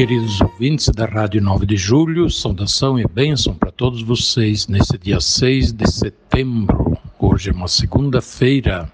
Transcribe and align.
Queridos 0.00 0.40
ouvintes 0.40 0.88
da 0.88 1.04
Rádio 1.04 1.42
9 1.42 1.66
de 1.66 1.76
Julho, 1.76 2.30
saudação 2.30 2.98
e 2.98 3.06
bênção 3.06 3.52
para 3.52 3.70
todos 3.70 4.00
vocês 4.00 4.66
nesse 4.66 4.96
dia 4.96 5.20
6 5.20 5.72
de 5.74 5.86
setembro. 5.92 6.98
Hoje 7.18 7.50
é 7.50 7.52
uma 7.52 7.68
segunda-feira, 7.68 8.90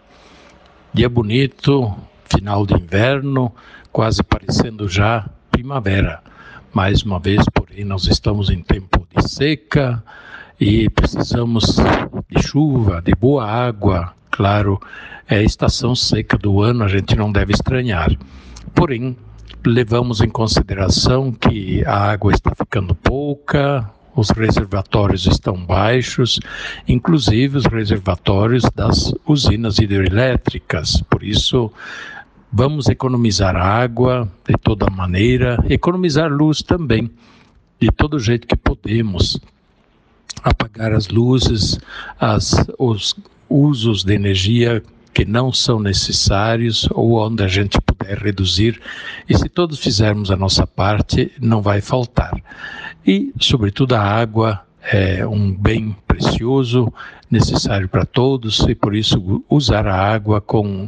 dia 0.93 1.09
bonito, 1.09 1.97
final 2.29 2.67
de 2.67 2.75
inverno, 2.75 3.55
quase 3.93 4.21
parecendo 4.21 4.89
já 4.89 5.31
primavera. 5.49 6.21
Mais 6.75 7.05
uma 7.05 7.21
vez, 7.21 7.45
porém, 7.55 7.85
nós 7.85 8.09
estamos 8.09 8.51
em 8.51 8.61
tempo 8.61 9.07
de 9.17 9.29
seca 9.29 10.03
e 10.59 10.91
precisamos 10.91 11.77
de 12.29 12.43
chuva, 12.43 13.01
de 13.01 13.15
boa 13.15 13.49
água. 13.49 14.13
Claro, 14.29 14.81
é 15.29 15.37
a 15.37 15.43
estação 15.45 15.95
seca 15.95 16.37
do 16.37 16.61
ano, 16.61 16.83
a 16.83 16.89
gente 16.89 17.15
não 17.15 17.31
deve 17.31 17.53
estranhar. 17.53 18.11
Porém, 18.75 19.17
levamos 19.67 20.21
em 20.21 20.29
consideração 20.29 21.33
que 21.33 21.85
a 21.85 22.11
água 22.11 22.33
está 22.33 22.55
ficando 22.55 22.95
pouca, 22.95 23.91
os 24.15 24.31
reservatórios 24.31 25.27
estão 25.27 25.57
baixos, 25.57 26.41
inclusive 26.89 27.59
os 27.59 27.67
reservatórios 27.67 28.63
das 28.75 29.13
usinas 29.27 29.79
hidrelétricas. 29.79 31.03
Por 31.11 31.23
isso, 31.23 31.71
vamos 32.51 32.89
economizar 32.89 33.57
água 33.57 34.31
de 34.49 34.55
toda 34.57 34.89
maneira, 34.89 35.63
economizar 35.69 36.33
luz 36.33 36.63
também, 36.63 37.11
de 37.79 37.91
todo 37.91 38.19
jeito 38.19 38.47
que 38.47 38.57
podemos. 38.57 39.39
Apagar 40.43 40.93
as 40.93 41.09
luzes, 41.09 41.79
as, 42.19 42.55
os 42.79 43.17
usos 43.49 44.05
de 44.05 44.15
energia 44.15 44.83
que 45.17 45.25
não 45.25 45.51
são 45.51 45.81
necessários 45.81 46.87
ou 46.91 47.15
onde 47.15 47.43
a 47.43 47.49
gente 47.49 47.81
puder 47.81 48.19
reduzir. 48.19 48.79
E 49.27 49.35
se 49.35 49.49
todos 49.49 49.79
fizermos 49.79 50.31
a 50.31 50.37
nossa 50.37 50.67
parte, 50.67 51.33
não 51.41 51.63
vai 51.63 51.81
faltar. 51.81 52.39
E, 53.07 53.33
sobretudo, 53.41 53.95
a 53.95 54.03
água 54.03 54.61
é 54.83 55.27
um 55.27 55.51
bem 55.51 55.97
precioso, 56.07 56.93
necessário 57.31 57.89
para 57.89 58.05
todos, 58.05 58.61
e 58.69 58.75
por 58.75 58.95
isso 58.95 59.43
usar 59.49 59.87
a 59.87 59.97
água 59.97 60.39
com 60.39 60.87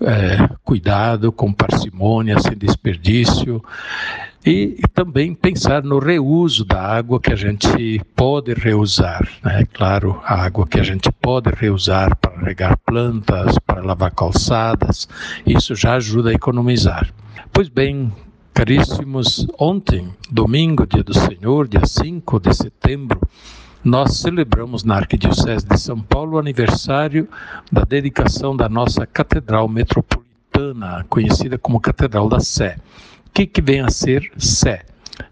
é, 0.00 0.48
cuidado, 0.64 1.30
com 1.30 1.52
parcimônia, 1.52 2.40
sem 2.40 2.56
desperdício 2.56 3.62
e 4.46 4.76
também 4.94 5.34
pensar 5.34 5.82
no 5.82 5.98
reuso 5.98 6.64
da 6.64 6.80
água 6.80 7.18
que 7.18 7.32
a 7.32 7.36
gente 7.36 8.00
pode 8.14 8.54
reusar. 8.54 9.28
Né? 9.42 9.66
Claro, 9.74 10.20
a 10.22 10.44
água 10.44 10.64
que 10.68 10.78
a 10.78 10.84
gente 10.84 11.10
pode 11.10 11.50
reusar 11.50 12.14
para 12.16 12.38
regar 12.38 12.78
plantas, 12.86 13.58
para 13.66 13.82
lavar 13.82 14.12
calçadas, 14.12 15.08
isso 15.44 15.74
já 15.74 15.96
ajuda 15.96 16.30
a 16.30 16.32
economizar. 16.32 17.12
Pois 17.52 17.68
bem, 17.68 18.12
caríssimos, 18.54 19.48
ontem, 19.58 20.14
domingo, 20.30 20.86
dia 20.86 21.02
do 21.02 21.12
Senhor, 21.12 21.66
dia 21.66 21.84
5 21.84 22.38
de 22.38 22.54
setembro, 22.54 23.20
nós 23.82 24.18
celebramos 24.18 24.84
na 24.84 24.94
Arquidiocese 24.94 25.66
de 25.66 25.76
São 25.76 26.00
Paulo 26.00 26.36
o 26.36 26.38
aniversário 26.38 27.28
da 27.70 27.82
dedicação 27.82 28.56
da 28.56 28.68
nossa 28.68 29.06
Catedral 29.06 29.66
Metropolitana, 29.66 31.04
conhecida 31.08 31.58
como 31.58 31.80
Catedral 31.80 32.28
da 32.28 32.38
Sé 32.38 32.76
que, 33.36 33.46
que 33.46 33.60
vem 33.60 33.82
a 33.82 33.90
ser 33.90 34.32
Sé? 34.38 34.80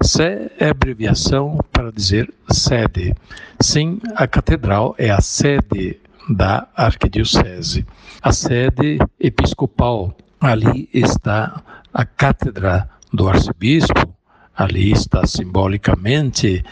Sé 0.02 0.50
é 0.58 0.68
abreviação 0.68 1.58
para 1.72 1.90
dizer 1.90 2.30
sede. 2.50 3.14
Sim, 3.58 3.98
a 4.14 4.26
catedral 4.26 4.94
é 4.98 5.08
a 5.08 5.22
sede 5.22 5.98
da 6.28 6.68
arquidiocese. 6.76 7.86
A 8.20 8.30
sede 8.30 8.98
episcopal, 9.18 10.14
ali 10.38 10.86
está 10.92 11.62
a 11.94 12.04
cátedra 12.04 12.90
do 13.10 13.26
arcebispo, 13.26 14.13
ali 14.56 14.92
está 14.92 15.26
simbolicamente 15.26 16.64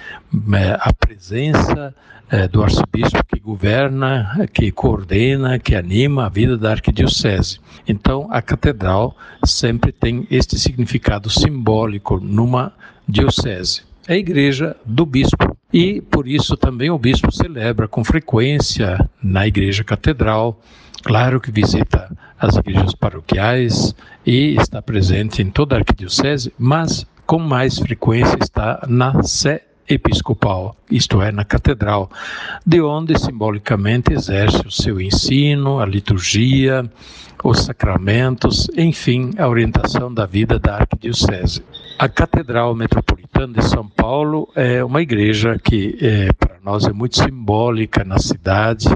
é, 0.54 0.78
a 0.80 0.92
presença 0.92 1.94
é, 2.30 2.48
do 2.48 2.62
arcebispo 2.62 3.22
que 3.26 3.38
governa, 3.38 4.48
que 4.54 4.72
coordena, 4.72 5.58
que 5.58 5.74
anima 5.74 6.26
a 6.26 6.28
vida 6.28 6.56
da 6.56 6.70
arquidiocese. 6.70 7.60
Então, 7.86 8.26
a 8.30 8.40
catedral 8.40 9.14
sempre 9.44 9.92
tem 9.92 10.26
este 10.30 10.58
significado 10.58 11.28
simbólico 11.28 12.18
numa 12.18 12.72
diocese. 13.06 13.82
É 14.08 14.14
a 14.14 14.16
igreja 14.16 14.76
do 14.84 15.04
bispo. 15.04 15.56
E 15.72 16.00
por 16.00 16.26
isso 16.26 16.56
também 16.56 16.90
o 16.90 16.98
bispo 16.98 17.30
celebra 17.30 17.86
com 17.86 18.02
frequência 18.02 18.98
na 19.22 19.46
igreja 19.46 19.84
catedral. 19.84 20.60
Claro 21.02 21.40
que 21.40 21.50
visita 21.50 22.10
as 22.38 22.56
igrejas 22.56 22.94
paroquiais 22.94 23.94
e 24.24 24.56
está 24.56 24.80
presente 24.80 25.42
em 25.42 25.50
toda 25.50 25.76
a 25.76 25.78
arquidiocese, 25.78 26.52
mas 26.58 27.06
com 27.26 27.38
mais 27.38 27.78
frequência 27.78 28.36
está 28.40 28.84
na 28.88 29.22
sé 29.22 29.64
episcopal, 29.88 30.76
isto 30.90 31.20
é, 31.20 31.32
na 31.32 31.44
catedral, 31.44 32.10
de 32.64 32.80
onde 32.80 33.18
simbolicamente 33.18 34.12
exerce 34.12 34.66
o 34.66 34.70
seu 34.70 35.00
ensino, 35.00 35.80
a 35.80 35.86
liturgia, 35.86 36.88
os 37.42 37.64
sacramentos, 37.64 38.68
enfim, 38.76 39.32
a 39.36 39.48
orientação 39.48 40.12
da 40.12 40.24
vida 40.24 40.58
da 40.58 40.76
arquidiocese. 40.76 41.62
A 41.98 42.08
Catedral 42.08 42.74
Metropolitana 42.74 43.54
de 43.54 43.64
São 43.64 43.88
Paulo 43.88 44.48
é 44.54 44.82
uma 44.84 45.02
igreja 45.02 45.58
que 45.58 45.98
é, 46.00 46.32
para 46.32 46.56
nós 46.62 46.86
é 46.86 46.92
muito 46.92 47.16
simbólica 47.16 48.04
na 48.04 48.18
cidade, 48.18 48.88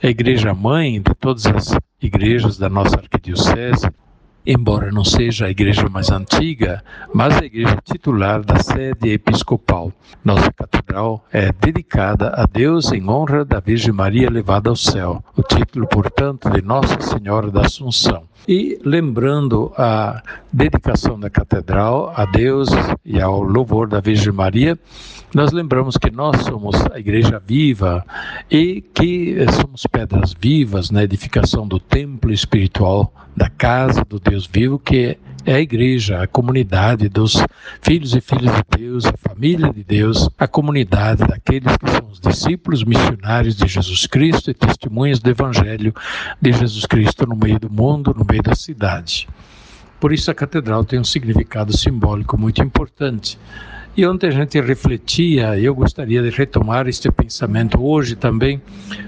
é 0.00 0.08
a 0.08 0.10
igreja 0.10 0.52
mãe 0.52 1.00
de 1.00 1.14
todas 1.14 1.46
as 1.46 1.76
igrejas 2.00 2.58
da 2.58 2.68
nossa 2.68 2.96
arquidiocese, 2.96 3.88
embora 4.46 4.90
não 4.90 5.04
seja 5.04 5.46
a 5.46 5.50
igreja 5.50 5.88
mais 5.88 6.10
antiga, 6.10 6.82
mas 7.14 7.36
a 7.38 7.44
igreja 7.44 7.78
titular 7.84 8.42
da 8.44 8.58
sede 8.58 9.10
episcopal. 9.10 9.92
Nossa 10.24 10.52
catedral 10.52 11.24
é 11.32 11.52
dedicada 11.52 12.28
a 12.34 12.46
Deus 12.46 12.92
em 12.92 13.08
honra 13.08 13.44
da 13.44 13.60
Virgem 13.60 13.92
Maria 13.92 14.30
levada 14.30 14.70
ao 14.70 14.76
céu, 14.76 15.24
o 15.36 15.42
título, 15.42 15.86
portanto, 15.86 16.50
de 16.50 16.62
Nossa 16.62 17.00
Senhora 17.00 17.50
da 17.50 17.62
Assunção. 17.62 18.24
E 18.46 18.78
lembrando 18.84 19.72
a 19.76 20.20
dedicação 20.52 21.18
da 21.18 21.30
catedral 21.30 22.12
a 22.16 22.24
Deus 22.24 22.68
e 23.04 23.20
ao 23.20 23.40
louvor 23.40 23.86
da 23.86 24.00
Virgem 24.00 24.32
Maria, 24.32 24.78
nós 25.32 25.52
lembramos 25.52 25.96
que 25.96 26.10
nós 26.10 26.42
somos 26.42 26.74
a 26.92 26.98
igreja 26.98 27.40
viva 27.44 28.04
e 28.50 28.82
que 28.94 29.36
somos 29.60 29.86
pedras 29.86 30.34
vivas 30.38 30.90
na 30.90 31.04
edificação 31.04 31.66
do 31.66 31.78
templo 31.78 32.32
espiritual 32.32 33.12
da 33.36 33.48
casa 33.48 34.04
do 34.04 34.18
Deus 34.18 34.46
vivo, 34.46 34.78
que 34.78 35.16
é 35.44 35.54
a 35.54 35.60
igreja, 35.60 36.22
a 36.22 36.26
comunidade 36.26 37.08
dos 37.08 37.36
filhos 37.80 38.14
e 38.14 38.20
filhas 38.20 38.54
de 38.54 38.78
Deus, 38.78 39.06
a 39.06 39.28
família 39.28 39.72
de 39.72 39.82
Deus, 39.82 40.28
a 40.38 40.46
comunidade 40.46 41.26
daqueles 41.26 41.76
que 41.76 41.90
são 41.90 42.08
os 42.10 42.20
discípulos 42.20 42.84
missionários 42.84 43.56
de 43.56 43.66
Jesus 43.66 44.06
Cristo 44.06 44.50
e 44.50 44.54
testemunhas 44.54 45.18
do 45.18 45.30
Evangelho 45.30 45.92
de 46.40 46.52
Jesus 46.52 46.86
Cristo 46.86 47.26
no 47.26 47.36
meio 47.36 47.58
do 47.58 47.70
mundo, 47.70 48.14
no 48.16 48.24
meio 48.24 48.42
da 48.42 48.54
cidade. 48.54 49.28
Por 49.98 50.12
isso 50.12 50.30
a 50.30 50.34
catedral 50.34 50.84
tem 50.84 50.98
um 50.98 51.04
significado 51.04 51.76
simbólico 51.76 52.38
muito 52.38 52.62
importante. 52.62 53.38
E 53.96 54.06
ontem 54.06 54.28
a 54.28 54.30
gente 54.30 54.60
refletia, 54.60 55.58
eu 55.58 55.74
gostaria 55.74 56.22
de 56.22 56.30
retomar 56.30 56.88
este 56.88 57.10
pensamento 57.10 57.82
hoje 57.82 58.16
também, 58.16 58.60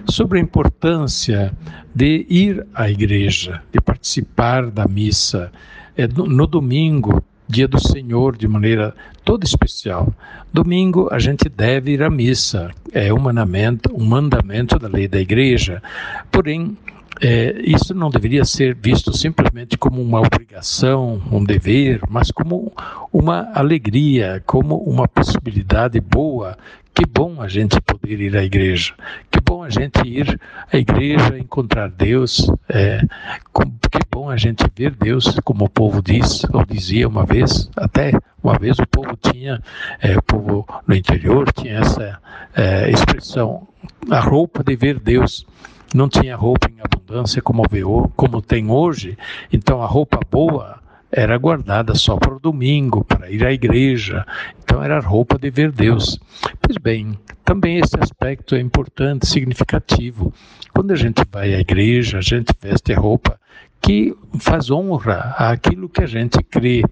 sobre 0.06 0.38
a 0.38 0.42
importância 0.42 1.52
de 1.94 2.26
ir 2.28 2.66
à 2.74 2.90
igreja, 2.90 3.62
de 3.72 3.80
participar 3.80 4.70
da 4.70 4.86
missa. 4.86 5.50
É, 5.96 6.06
no 6.08 6.46
domingo, 6.46 7.22
dia 7.48 7.68
do 7.68 7.78
Senhor, 7.78 8.36
de 8.36 8.48
maneira 8.48 8.94
toda 9.24 9.44
especial. 9.44 10.12
Domingo 10.52 11.08
a 11.10 11.18
gente 11.18 11.48
deve 11.48 11.92
ir 11.92 12.02
à 12.02 12.10
missa, 12.10 12.70
é 12.92 13.12
um 13.12 13.18
mandamento, 13.18 13.90
um 13.94 14.04
mandamento 14.04 14.78
da 14.78 14.88
lei 14.88 15.06
da 15.06 15.20
igreja. 15.20 15.82
Porém, 16.30 16.76
é, 17.20 17.60
isso 17.64 17.94
não 17.94 18.10
deveria 18.10 18.44
ser 18.44 18.74
visto 18.74 19.16
simplesmente 19.16 19.76
como 19.76 20.02
uma 20.02 20.20
obrigação, 20.20 21.22
um 21.30 21.44
dever, 21.44 22.00
mas 22.08 22.30
como 22.30 22.72
uma 23.12 23.50
alegria, 23.54 24.42
como 24.46 24.76
uma 24.76 25.06
possibilidade 25.06 26.00
boa. 26.00 26.56
Que 26.94 27.04
bom 27.04 27.42
a 27.42 27.48
gente 27.48 27.80
poder 27.80 28.20
ir 28.20 28.36
à 28.36 28.44
igreja, 28.44 28.94
que 29.28 29.40
bom 29.40 29.64
a 29.64 29.68
gente 29.68 29.98
ir 30.06 30.38
à 30.72 30.76
igreja 30.76 31.36
encontrar 31.36 31.90
Deus, 31.90 32.48
é, 32.68 33.00
que 33.00 33.98
bom 34.08 34.30
a 34.30 34.36
gente 34.36 34.64
ver 34.76 34.94
Deus, 34.94 35.36
como 35.42 35.64
o 35.64 35.68
povo 35.68 36.00
diz, 36.00 36.44
ou 36.52 36.64
dizia 36.64 37.08
uma 37.08 37.26
vez, 37.26 37.68
até 37.76 38.12
uma 38.40 38.56
vez 38.56 38.78
o 38.78 38.86
povo 38.86 39.16
tinha, 39.16 39.60
é, 40.00 40.16
o 40.16 40.22
povo 40.22 40.64
no 40.86 40.94
interior 40.94 41.52
tinha 41.52 41.80
essa 41.80 42.20
é, 42.54 42.88
expressão, 42.88 43.66
a 44.08 44.20
roupa 44.20 44.62
de 44.62 44.76
ver 44.76 45.00
Deus 45.00 45.44
não 45.94 46.08
tinha 46.08 46.34
roupa 46.34 46.68
em 46.68 46.80
abundância 46.80 47.40
como, 47.40 47.62
como 48.16 48.42
tem 48.42 48.68
hoje, 48.68 49.16
então 49.52 49.80
a 49.80 49.86
roupa 49.86 50.18
boa 50.28 50.82
era 51.12 51.38
guardada 51.38 51.94
só 51.94 52.16
para 52.16 52.34
o 52.34 52.40
domingo, 52.40 53.04
para 53.04 53.30
ir 53.30 53.44
à 53.46 53.52
igreja. 53.52 54.26
Então 54.64 54.82
era 54.82 54.98
roupa 54.98 55.38
de 55.38 55.48
ver 55.48 55.70
Deus. 55.70 56.18
Pois 56.60 56.76
bem, 56.76 57.16
também 57.44 57.78
esse 57.78 57.96
aspecto 58.00 58.56
é 58.56 58.60
importante, 58.60 59.28
significativo. 59.28 60.34
Quando 60.72 60.90
a 60.90 60.96
gente 60.96 61.22
vai 61.30 61.54
à 61.54 61.60
igreja, 61.60 62.18
a 62.18 62.20
gente 62.20 62.52
veste 62.60 62.92
roupa 62.92 63.38
que 63.80 64.16
faz 64.40 64.70
honra 64.70 65.34
àquilo 65.38 65.88
que 65.88 66.02
a 66.02 66.06
gente 66.06 66.42
crê. 66.42 66.82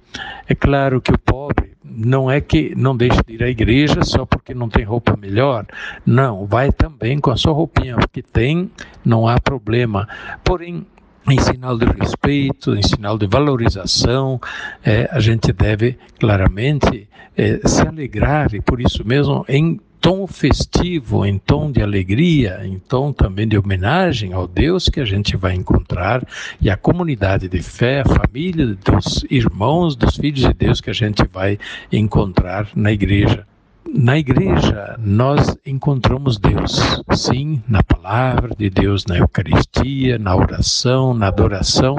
É 0.46 0.54
claro 0.54 1.00
que 1.00 1.10
o 1.10 1.18
pobre 1.18 1.71
não 1.84 2.30
é 2.30 2.40
que 2.40 2.74
não 2.76 2.96
deixe 2.96 3.18
de 3.26 3.34
ir 3.34 3.42
à 3.42 3.48
igreja 3.48 4.02
só 4.04 4.24
porque 4.24 4.54
não 4.54 4.68
tem 4.68 4.84
roupa 4.84 5.16
melhor. 5.16 5.66
Não, 6.06 6.46
vai 6.46 6.70
também 6.70 7.18
com 7.18 7.30
a 7.30 7.36
sua 7.36 7.52
roupinha, 7.52 7.96
porque 7.96 8.22
tem, 8.22 8.70
não 9.04 9.26
há 9.26 9.40
problema. 9.40 10.08
Porém, 10.44 10.86
em 11.28 11.38
sinal 11.38 11.78
de 11.78 11.86
respeito, 11.86 12.74
em 12.74 12.82
sinal 12.82 13.16
de 13.16 13.26
valorização, 13.26 14.40
é, 14.84 15.08
a 15.12 15.20
gente 15.20 15.52
deve 15.52 15.98
claramente 16.18 17.08
é, 17.36 17.60
se 17.66 17.82
alegrar 17.82 18.54
e 18.54 18.60
por 18.60 18.80
isso 18.80 19.06
mesmo 19.06 19.44
em 19.48 19.80
tom 20.00 20.26
festivo, 20.26 21.24
em 21.24 21.38
tom 21.38 21.70
de 21.70 21.80
alegria, 21.80 22.60
em 22.64 22.76
tom 22.76 23.12
também 23.12 23.46
de 23.46 23.56
homenagem 23.56 24.32
ao 24.32 24.48
Deus 24.48 24.88
que 24.88 25.00
a 25.00 25.04
gente 25.04 25.36
vai 25.36 25.54
encontrar 25.54 26.26
e 26.60 26.68
a 26.68 26.76
comunidade 26.76 27.48
de 27.48 27.62
fé, 27.62 28.00
a 28.00 28.04
família 28.04 28.66
dos 28.66 29.24
irmãos, 29.30 29.94
dos 29.94 30.16
filhos 30.16 30.40
de 30.40 30.52
Deus 30.52 30.80
que 30.80 30.90
a 30.90 30.92
gente 30.92 31.22
vai 31.32 31.56
encontrar 31.92 32.68
na 32.74 32.90
igreja. 32.90 33.46
Na 33.94 34.16
igreja, 34.16 34.96
nós 34.98 35.54
encontramos 35.66 36.38
Deus, 36.38 36.80
sim, 37.14 37.62
na 37.68 37.82
palavra 37.82 38.54
de 38.56 38.70
Deus, 38.70 39.04
na 39.04 39.18
Eucaristia, 39.18 40.18
na 40.18 40.34
oração, 40.34 41.12
na 41.12 41.28
adoração, 41.28 41.98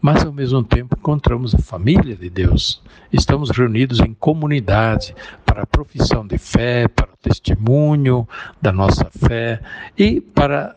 mas 0.00 0.24
ao 0.24 0.32
mesmo 0.32 0.62
tempo 0.62 0.96
encontramos 0.96 1.52
a 1.52 1.58
família 1.58 2.14
de 2.14 2.30
Deus. 2.30 2.80
Estamos 3.12 3.50
reunidos 3.50 3.98
em 3.98 4.14
comunidade 4.14 5.12
para 5.44 5.62
a 5.62 5.66
profissão 5.66 6.24
de 6.24 6.38
fé, 6.38 6.86
para 6.86 7.10
o 7.12 7.16
testemunho 7.20 8.28
da 8.62 8.70
nossa 8.70 9.10
fé 9.10 9.60
e 9.98 10.20
para 10.20 10.76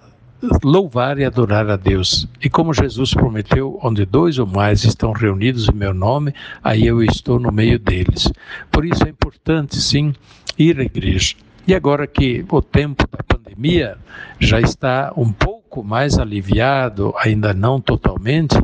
louvar 0.63 1.17
e 1.17 1.25
adorar 1.25 1.69
a 1.69 1.75
Deus. 1.75 2.27
E 2.43 2.49
como 2.49 2.73
Jesus 2.73 3.13
prometeu, 3.13 3.79
onde 3.81 4.05
dois 4.05 4.37
ou 4.39 4.45
mais 4.45 4.83
estão 4.83 5.11
reunidos 5.11 5.67
em 5.67 5.73
meu 5.73 5.93
nome, 5.93 6.33
aí 6.63 6.85
eu 6.85 7.01
estou 7.03 7.39
no 7.39 7.51
meio 7.51 7.79
deles. 7.79 8.31
Por 8.71 8.85
isso 8.85 9.05
é 9.05 9.09
importante, 9.09 9.81
sim, 9.81 10.13
ir 10.57 10.79
à 10.79 10.83
igreja. 10.83 11.35
E 11.67 11.75
agora 11.75 12.07
que 12.07 12.45
o 12.49 12.61
tempo 12.61 13.05
da 13.11 13.23
pandemia 13.23 13.97
já 14.39 14.59
está 14.61 15.11
um 15.17 15.31
pouco 15.31 15.83
mais 15.83 16.17
aliviado, 16.17 17.13
ainda 17.17 17.53
não 17.53 17.81
totalmente, 17.81 18.55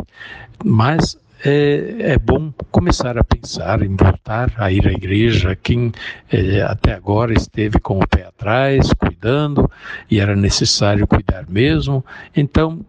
mas 0.63 1.17
é, 1.45 2.13
é, 2.13 2.17
bom 2.17 2.53
começar 2.71 3.17
a 3.17 3.23
pensar 3.23 3.81
em 3.81 3.95
voltar 3.95 4.53
a 4.57 4.71
ir 4.71 4.87
à 4.87 4.91
igreja. 4.91 5.57
Quem 5.61 5.91
é, 6.31 6.61
até 6.61 6.93
agora 6.93 7.33
esteve 7.33 7.79
com 7.79 7.99
o 7.99 8.07
pé 8.07 8.25
atrás, 8.25 8.93
cuidando, 8.93 9.69
e 10.09 10.19
era 10.19 10.35
necessário 10.35 11.05
cuidar 11.05 11.45
mesmo, 11.49 12.03
então 12.35 12.79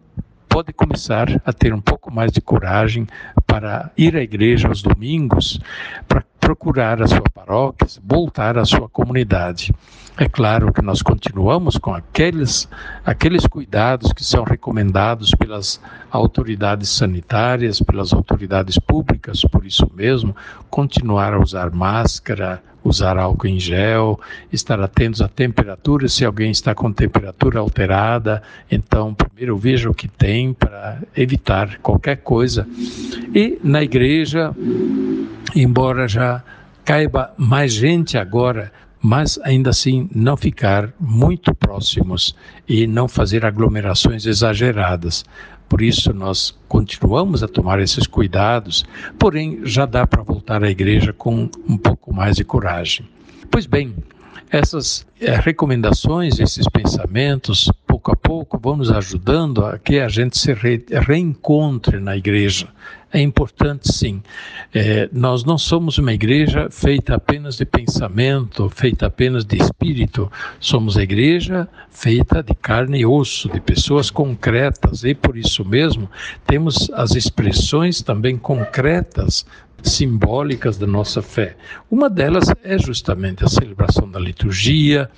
pode 0.47 0.71
começar 0.71 1.27
a 1.45 1.51
ter 1.51 1.73
um 1.73 1.81
pouco 1.81 2.09
mais 2.09 2.31
de 2.31 2.39
coragem 2.39 3.05
para 3.45 3.91
ir 3.97 4.15
à 4.15 4.21
igreja 4.21 4.69
aos 4.69 4.81
domingos, 4.81 5.59
para 6.07 6.23
procurar 6.39 7.01
a 7.01 7.07
sua 7.07 7.23
paróquia, 7.33 7.87
voltar 8.01 8.57
à 8.57 8.63
sua 8.63 8.87
comunidade. 8.87 9.73
É 10.17 10.29
claro 10.29 10.71
que 10.71 10.81
nós 10.81 11.01
continuamos 11.01 11.77
com 11.77 11.93
aqueles, 11.93 12.69
aqueles 13.05 13.45
cuidados 13.45 14.13
que 14.13 14.23
são 14.23 14.45
recomendados 14.45 15.31
pelas 15.31 15.81
autoridades 16.09 16.87
sanitárias, 16.87 17.81
pelas 17.81 18.13
autoridades 18.13 18.79
públicas, 18.79 19.41
por 19.41 19.65
isso 19.65 19.91
mesmo, 19.93 20.33
continuar 20.69 21.33
a 21.33 21.39
usar 21.39 21.69
máscara, 21.69 22.63
usar 22.81 23.17
álcool 23.17 23.47
em 23.47 23.59
gel, 23.59 24.17
estar 24.53 24.79
atentos 24.79 25.21
à 25.21 25.27
temperatura, 25.27 26.07
se 26.07 26.23
alguém 26.23 26.49
está 26.49 26.73
com 26.73 26.93
temperatura 26.93 27.59
alterada, 27.59 28.41
então 28.71 29.13
primeiro 29.13 29.57
veja 29.57 29.89
o 29.89 29.93
que 29.93 30.07
tem 30.07 30.53
para 30.53 30.99
evitar 31.17 31.77
qualquer 31.79 32.17
coisa. 32.17 32.65
E 33.33 33.59
na 33.61 33.83
igreja, 33.83 34.55
embora 35.53 36.07
já 36.07 36.41
caiba 36.85 37.33
mais 37.35 37.73
gente 37.73 38.17
agora 38.17 38.71
mas 39.05 39.39
ainda 39.43 39.69
assim 39.69 40.09
não 40.15 40.35
ficar 40.35 40.91
muito 40.99 41.53
próximos 41.53 42.35
e 42.67 42.87
não 42.87 43.07
fazer 43.07 43.45
aglomerações 43.45 44.25
exageradas. 44.25 45.23
Por 45.69 45.83
isso 45.83 46.11
nós 46.11 46.57
continuamos 46.67 47.43
a 47.43 47.47
tomar 47.47 47.79
esses 47.79 48.07
cuidados, 48.07 48.83
porém 49.19 49.59
já 49.63 49.85
dá 49.85 50.07
para 50.07 50.23
voltar 50.23 50.63
à 50.63 50.71
igreja 50.71 51.13
com 51.13 51.47
um 51.69 51.77
pouco 51.77 52.11
mais 52.11 52.35
de 52.37 52.43
coragem. 52.43 53.07
Pois 53.51 53.67
bem, 53.67 53.93
essas 54.49 55.05
é, 55.21 55.35
recomendações, 55.35 56.39
esses 56.39 56.67
pensamentos, 56.67 57.71
pouco 57.85 58.11
a 58.11 58.15
pouco, 58.15 58.57
vão 58.57 58.77
nos 58.77 58.91
ajudando 58.91 59.63
a 59.63 59.77
que 59.77 59.99
a 59.99 60.07
gente 60.07 60.35
se 60.35 60.51
re, 60.51 60.83
reencontre 60.89 61.99
na 61.99 62.17
igreja. 62.17 62.67
É 63.15 63.21
importante, 63.21 63.93
sim. 63.93 64.21
É, 64.73 65.07
nós 65.09 65.45
não 65.45 65.57
somos 65.57 65.97
uma 65.97 66.11
igreja 66.11 66.67
feita 66.69 67.15
apenas 67.15 67.55
de 67.55 67.63
pensamento, 67.63 68.69
feita 68.69 69.05
apenas 69.05 69.45
de 69.45 69.55
espírito. 69.55 70.29
Somos 70.59 70.97
a 70.97 71.03
igreja 71.03 71.65
feita 71.89 72.43
de 72.43 72.53
carne 72.53 72.99
e 72.99 73.05
osso, 73.05 73.47
de 73.47 73.61
pessoas 73.61 74.11
concretas, 74.11 75.05
e 75.05 75.15
por 75.15 75.37
isso 75.37 75.63
mesmo 75.63 76.11
temos 76.45 76.89
as 76.93 77.15
expressões 77.15 78.01
também 78.01 78.35
concretas 78.35 79.45
simbólicas 79.81 80.77
da 80.77 80.85
nossa 80.85 81.21
fé. 81.21 81.55
Uma 81.89 82.09
delas 82.09 82.53
é 82.65 82.77
justamente 82.77 83.45
a 83.45 83.47
celebração 83.47 84.11
da 84.11 84.19
liturgia, 84.19 85.09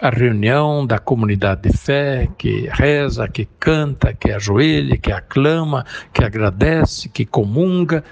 a 0.00 0.10
reunião 0.10 0.86
da 0.86 0.98
comunidade 0.98 1.62
de 1.62 1.76
fé 1.76 2.28
que 2.36 2.68
reza, 2.70 3.26
que 3.28 3.46
canta, 3.58 4.12
que 4.12 4.30
ajoelha, 4.30 4.98
que 4.98 5.10
aclama, 5.10 5.84
que 6.12 6.22
agradece, 6.22 7.08
que 7.08 7.24
comunga 7.24 8.04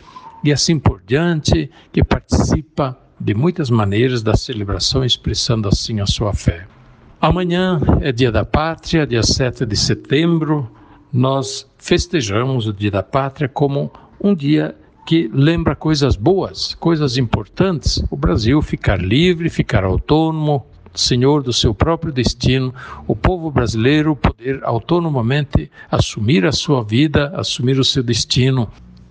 e 0.42 0.52
assim 0.52 0.78
por 0.78 1.02
diante, 1.06 1.70
que 1.92 2.02
participa 2.02 2.98
de 3.20 3.34
muitas 3.34 3.70
maneiras 3.70 4.22
da 4.22 4.36
celebração, 4.36 5.04
expressando 5.04 5.68
assim 5.68 6.00
a 6.00 6.06
sua 6.06 6.32
fé. 6.32 6.66
Amanhã 7.20 7.80
é 8.00 8.12
dia 8.12 8.30
da 8.30 8.44
pátria, 8.44 9.06
dia 9.06 9.22
7 9.22 9.64
de 9.64 9.76
setembro, 9.76 10.70
nós 11.12 11.70
festejamos 11.78 12.66
o 12.66 12.72
dia 12.72 12.90
da 12.90 13.02
pátria 13.02 13.48
como 13.48 13.90
um 14.22 14.34
dia 14.34 14.74
que 15.06 15.30
lembra 15.32 15.76
coisas 15.76 16.16
boas, 16.16 16.74
coisas 16.74 17.16
importantes. 17.16 18.02
O 18.10 18.16
Brasil 18.16 18.60
ficar 18.62 19.00
livre, 19.00 19.48
ficar 19.48 19.84
autônomo, 19.84 20.66
senhor 20.94 21.42
do 21.42 21.52
seu 21.52 21.74
próprio 21.74 22.12
destino, 22.12 22.74
o 23.06 23.16
povo 23.16 23.50
brasileiro 23.50 24.14
poder 24.16 24.60
autonomamente 24.62 25.70
assumir 25.90 26.46
a 26.46 26.52
sua 26.52 26.82
vida, 26.82 27.32
assumir 27.34 27.78
o 27.78 27.84
seu 27.84 28.02
destino. 28.02 28.68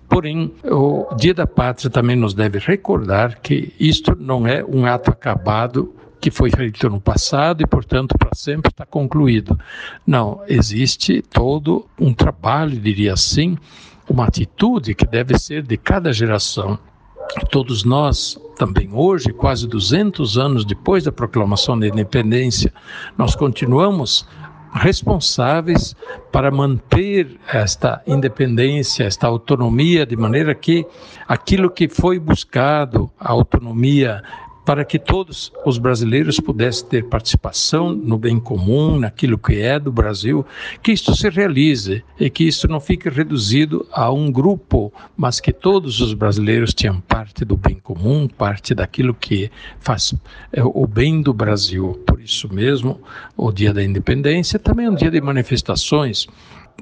Porém, 0.08 0.52
o 0.64 1.14
Dia 1.16 1.34
da 1.34 1.46
Pátria 1.46 1.90
também 1.90 2.16
nos 2.16 2.34
deve 2.34 2.58
recordar 2.58 3.40
que 3.40 3.72
isto 3.78 4.16
não 4.18 4.46
é 4.46 4.64
um 4.64 4.86
ato 4.86 5.10
acabado 5.10 5.94
que 6.20 6.30
foi 6.30 6.50
feito 6.50 6.88
no 6.88 7.00
passado 7.00 7.62
e, 7.62 7.66
portanto, 7.66 8.16
para 8.18 8.30
sempre 8.34 8.70
está 8.70 8.86
concluído. 8.86 9.58
Não, 10.06 10.40
existe 10.48 11.20
todo 11.20 11.86
um 12.00 12.14
trabalho, 12.14 12.80
diria 12.80 13.12
assim, 13.12 13.58
uma 14.08 14.24
atitude 14.24 14.94
que 14.94 15.06
deve 15.06 15.38
ser 15.38 15.62
de 15.62 15.76
cada 15.76 16.12
geração. 16.12 16.78
Todos 17.50 17.84
nós, 17.84 18.38
também 18.56 18.88
hoje, 18.92 19.32
quase 19.32 19.66
200 19.66 20.38
anos 20.38 20.64
depois 20.64 21.04
da 21.04 21.12
proclamação 21.12 21.78
da 21.78 21.86
independência, 21.86 22.72
nós 23.18 23.34
continuamos 23.34 24.26
responsáveis 24.74 25.94
para 26.32 26.50
manter 26.50 27.38
esta 27.52 28.02
independência, 28.06 29.04
esta 29.04 29.26
autonomia, 29.26 30.04
de 30.04 30.16
maneira 30.16 30.54
que 30.54 30.84
aquilo 31.28 31.70
que 31.70 31.88
foi 31.88 32.18
buscado, 32.18 33.10
a 33.18 33.30
autonomia 33.30 34.22
para 34.64 34.84
que 34.84 34.98
todos 34.98 35.52
os 35.64 35.78
brasileiros 35.78 36.40
pudessem 36.40 36.88
ter 36.88 37.04
participação 37.04 37.92
no 37.92 38.18
bem 38.18 38.40
comum, 38.40 38.98
naquilo 38.98 39.36
que 39.36 39.60
é 39.60 39.78
do 39.78 39.92
Brasil, 39.92 40.44
que 40.82 40.92
isto 40.92 41.14
se 41.14 41.28
realize 41.28 42.02
e 42.18 42.30
que 42.30 42.44
isso 42.44 42.66
não 42.66 42.80
fique 42.80 43.08
reduzido 43.08 43.86
a 43.92 44.10
um 44.10 44.32
grupo, 44.32 44.92
mas 45.16 45.40
que 45.40 45.52
todos 45.52 46.00
os 46.00 46.14
brasileiros 46.14 46.72
tenham 46.72 47.00
parte 47.00 47.44
do 47.44 47.56
bem 47.56 47.76
comum, 47.76 48.26
parte 48.26 48.74
daquilo 48.74 49.14
que 49.14 49.50
faz 49.80 50.14
é, 50.52 50.62
o 50.64 50.86
bem 50.86 51.20
do 51.20 51.34
Brasil. 51.34 52.02
Por 52.06 52.20
isso 52.20 52.52
mesmo, 52.52 53.00
o 53.36 53.52
Dia 53.52 53.72
da 53.72 53.82
Independência 53.82 54.58
também 54.58 54.86
é 54.86 54.90
um 54.90 54.94
dia 54.94 55.10
de 55.10 55.20
manifestações 55.20 56.26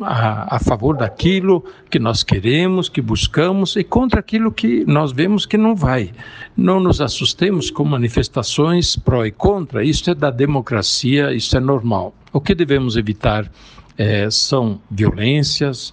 a, 0.01 0.57
a, 0.57 0.59
favor 0.59 0.97
daquilo 0.97 1.65
que 1.91 1.99
nós 1.99 2.23
queremos, 2.23 2.89
que 2.89 3.01
buscamos 3.01 3.77
e 3.77 3.85
contra 3.85 4.21
aquilo 4.21 4.51
que 4.51 4.85
nós 4.87 5.13
vemos 5.13 5.45
que 5.45 5.59
não 5.59 5.75
vai. 5.77 6.13
Não 6.57 6.81
nos 6.81 7.01
assustemos 7.01 7.71
com 7.71 7.85
manifestações 7.85 8.97
pró 8.97 9.27
e 9.27 9.31
contra, 9.31 9.85
isso 9.85 10.11
é 10.11 10.15
da 10.15 10.31
democracia, 10.31 11.33
isso 11.33 11.57
é 11.57 11.61
normal. 11.61 12.15
O 12.33 12.41
que 12.41 12.55
devemos 12.55 12.97
evitar 12.97 13.51
é, 13.99 14.31
são 14.31 14.81
violências, 14.91 15.93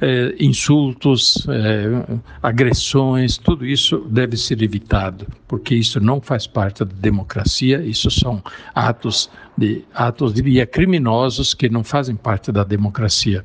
é, 0.00 0.34
insultos, 0.40 1.46
é, 1.48 2.20
agressões, 2.42 3.36
tudo 3.36 3.66
isso 3.66 3.98
deve 4.10 4.36
ser 4.36 4.62
evitado, 4.62 5.26
porque 5.46 5.74
isso 5.74 6.00
não 6.00 6.20
faz 6.20 6.46
parte 6.46 6.84
da 6.84 6.94
democracia, 6.94 7.82
isso 7.82 8.10
são 8.10 8.42
atos 8.74 9.30
de 9.56 9.84
atos 9.94 10.32
diria 10.32 10.66
criminosos 10.66 11.52
que 11.52 11.68
não 11.68 11.84
fazem 11.84 12.16
parte 12.16 12.50
da 12.50 12.64
democracia. 12.64 13.44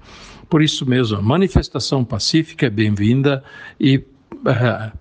Por 0.49 0.61
isso 0.61 0.85
mesmo, 0.85 1.21
manifestação 1.21 2.05
pacífica 2.05 2.67
é 2.67 2.69
bem-vinda 2.69 3.43
e 3.79 4.01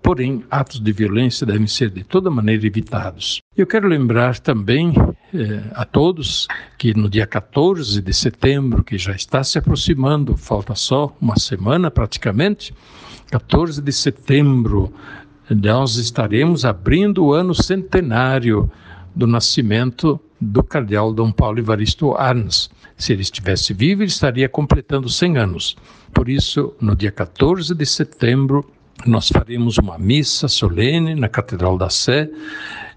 porém, 0.02 0.44
atos 0.50 0.80
de 0.80 0.92
violência 0.92 1.46
devem 1.46 1.66
ser 1.66 1.90
de 1.90 2.02
toda 2.02 2.30
maneira 2.30 2.66
evitados. 2.66 3.40
Eu 3.56 3.66
quero 3.66 3.88
lembrar 3.88 4.38
também 4.38 4.90
uh, 4.90 5.14
a 5.74 5.84
todos 5.84 6.48
que 6.78 6.94
no 6.94 7.08
dia 7.08 7.26
14 7.26 8.00
de 8.00 8.12
setembro, 8.12 8.82
que 8.82 8.96
já 8.96 9.12
está 9.12 9.44
se 9.44 9.58
aproximando, 9.58 10.36
falta 10.36 10.74
só 10.74 11.14
uma 11.20 11.36
semana 11.36 11.90
praticamente, 11.90 12.74
14 13.30 13.82
de 13.82 13.92
setembro, 13.92 14.92
nós 15.50 15.96
estaremos 15.96 16.64
abrindo 16.64 17.24
o 17.24 17.32
ano 17.32 17.54
centenário 17.54 18.70
do 19.14 19.26
nascimento 19.26 20.18
do 20.40 20.62
cardeal 20.62 21.12
Dom 21.12 21.30
Paulo 21.30 21.58
Evaristo 21.58 22.14
Arns. 22.14 22.70
Se 22.96 23.12
ele 23.12 23.22
estivesse 23.22 23.74
vivo, 23.74 24.02
ele 24.02 24.10
estaria 24.10 24.48
completando 24.48 25.08
100 25.08 25.36
anos. 25.36 25.76
Por 26.12 26.28
isso, 26.28 26.74
no 26.80 26.94
dia 26.94 27.10
14 27.10 27.74
de 27.74 27.86
setembro, 27.86 28.64
nós 29.10 29.28
faremos 29.28 29.78
uma 29.78 29.98
missa 29.98 30.48
solene 30.48 31.14
na 31.14 31.28
Catedral 31.28 31.76
da 31.76 31.90
Sé 31.90 32.30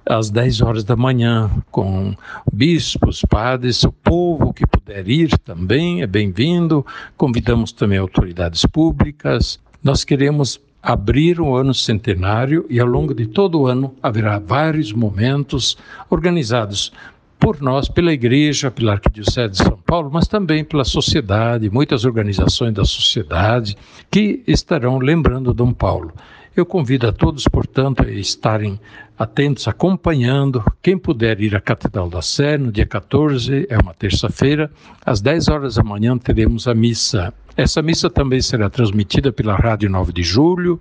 às 0.10 0.30
10 0.30 0.62
horas 0.62 0.84
da 0.84 0.96
manhã, 0.96 1.52
com 1.70 2.16
bispos, 2.52 3.22
padres, 3.30 3.84
o 3.84 3.92
povo 3.92 4.54
que 4.54 4.66
puder 4.66 5.08
ir 5.08 5.38
também 5.40 6.02
é 6.02 6.08
bem-vindo. 6.08 6.86
Convidamos 7.18 7.72
também 7.72 7.98
autoridades 7.98 8.66
públicas. 8.66 9.60
Nós 9.84 10.04
queremos 10.04 10.62
abrir 10.82 11.42
o 11.42 11.56
ano 11.56 11.74
centenário 11.74 12.66
e 12.70 12.80
ao 12.80 12.88
longo 12.88 13.14
de 13.14 13.28
todo 13.28 13.60
o 13.60 13.68
ano 13.68 13.94
haverá 14.02 14.40
vários 14.40 14.94
momentos 14.94 15.78
organizados 16.10 16.94
por 17.40 17.62
nós, 17.62 17.88
pela 17.88 18.12
Igreja, 18.12 18.72
pela 18.72 18.94
Arquidiocese 18.94 19.52
de 19.52 19.58
São 19.58 19.78
Paulo, 19.86 20.10
mas 20.12 20.28
também 20.28 20.64
pela 20.64 20.84
sociedade, 20.84 21.70
muitas 21.70 22.06
organizações 22.06 22.74
da 22.74 22.84
sociedade 22.84 23.76
que 24.10 24.44
estarão 24.48 24.98
lembrando 24.98 25.54
Dom 25.54 25.72
Paulo. 25.72 26.12
Eu 26.56 26.66
convido 26.66 27.08
a 27.08 27.12
todos, 27.12 27.48
portanto, 27.48 28.04
a 28.04 28.10
estarem 28.10 28.80
atentos, 29.18 29.68
acompanhando. 29.68 30.64
Quem 30.82 30.98
puder 30.98 31.40
ir 31.40 31.56
à 31.56 31.62
Catedral 31.62 32.10
da 32.10 32.22
Sé, 32.22 32.58
no 32.58 32.72
dia 32.72 32.86
14, 32.86 33.68
é 33.70 33.78
uma 33.78 33.94
terça-feira, 33.94 34.72
às 35.06 35.22
10 35.22 35.48
horas 35.50 35.76
da 35.76 35.84
manhã 35.84 36.18
teremos 36.18 36.68
a 36.68 36.74
missa. 36.74 37.32
Essa 37.56 37.82
missa 37.82 38.10
também 38.10 38.42
será 38.42 38.70
transmitida 38.70 39.32
pela 39.32 39.56
Rádio 39.56 39.90
9 39.90 40.14
de 40.14 40.24
Julho 40.24 40.80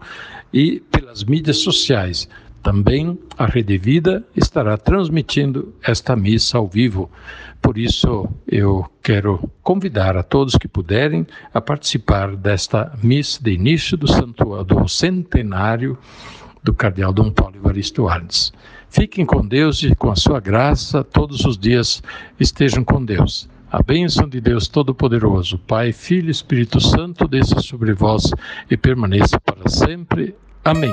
e 0.53 0.81
pelas 0.91 1.25
mídias 1.25 1.59
sociais. 1.59 2.29
Também 2.67 3.17
a 3.39 3.47
Rede 3.47 3.79
Vida 3.79 4.25
estará 4.35 4.77
transmitindo 4.77 5.73
esta 5.81 6.17
missa 6.17 6.59
ao 6.59 6.67
vivo. 6.67 7.09
Por 7.63 7.79
isso, 7.79 8.29
eu 8.45 8.85
quero 9.05 9.49
convidar 9.63 10.17
a 10.17 10.25
todos 10.25 10.57
que 10.57 10.67
puderem 10.67 11.25
a 11.55 11.61
participar 11.61 12.35
desta 12.35 12.93
missa 13.01 13.41
de 13.41 13.53
início 13.53 13.97
do, 13.97 14.09
do 14.65 14.89
centenário 14.89 15.97
do 16.61 16.75
Cardeal 16.75 17.13
Dom 17.13 17.31
Paulo 17.31 17.55
Evaristo 17.55 18.09
Arnes. 18.09 18.53
Fiquem 18.91 19.25
com 19.25 19.47
Deus 19.47 19.85
e 19.85 19.95
com 19.95 20.11
a 20.11 20.17
sua 20.17 20.41
graça 20.41 21.05
todos 21.05 21.45
os 21.45 21.57
dias 21.57 22.03
estejam 22.41 22.83
com 22.83 23.05
Deus. 23.05 23.49
A 23.71 23.81
bênção 23.81 24.29
de 24.29 24.41
Deus 24.41 24.67
Todo-Poderoso, 24.67 25.57
Pai, 25.57 25.93
Filho 25.93 26.27
e 26.27 26.33
Espírito 26.33 26.81
Santo, 26.81 27.29
desça 27.29 27.61
sobre 27.61 27.95
vós 27.95 28.29
e 28.69 28.77
permaneça 28.77 29.39
para 29.39 29.69
sempre. 29.69 30.35
Amém. 30.65 30.93